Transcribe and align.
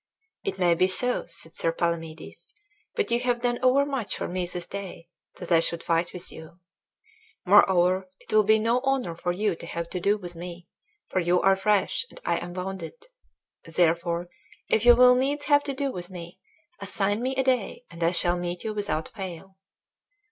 "It 0.43 0.57
may 0.57 0.73
be 0.73 0.87
so," 0.87 1.27
said 1.27 1.55
Sir 1.55 1.71
Palamedes; 1.71 2.55
"but 2.95 3.11
you 3.11 3.19
have 3.19 3.43
done 3.43 3.59
overmuch 3.61 4.17
for 4.17 4.27
me 4.27 4.47
this 4.47 4.65
day, 4.65 5.09
that 5.35 5.51
I 5.51 5.59
should 5.59 5.83
fight 5.83 6.11
with 6.11 6.31
you. 6.31 6.59
Moreover, 7.45 8.09
it 8.19 8.33
will 8.33 8.41
be 8.43 8.57
no 8.57 8.79
honor 8.83 9.13
for 9.15 9.31
you 9.31 9.53
to 9.53 9.67
have 9.67 9.91
to 9.91 9.99
do 9.99 10.17
with 10.17 10.35
me, 10.35 10.67
for 11.09 11.19
you 11.19 11.39
are 11.41 11.55
fresh 11.55 12.07
and 12.09 12.19
I 12.25 12.37
am 12.37 12.55
wounded. 12.55 13.09
Therefore, 13.63 14.27
if 14.67 14.87
you 14.87 14.95
will 14.95 15.13
needs 15.13 15.45
have 15.45 15.63
to 15.65 15.73
do 15.75 15.91
with 15.91 16.09
me, 16.09 16.39
assign 16.79 17.21
me 17.21 17.35
a 17.35 17.43
day, 17.43 17.85
and 17.91 18.01
I 18.01 18.09
shall 18.11 18.39
meet 18.39 18.63
you 18.63 18.73
without 18.73 19.09
fail." 19.09 19.59